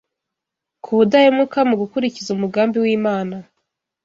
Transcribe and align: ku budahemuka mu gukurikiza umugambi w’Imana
ku 0.83 0.89
budahemuka 0.97 1.59
mu 1.69 1.75
gukurikiza 1.81 2.29
umugambi 2.31 2.77
w’Imana 2.83 3.35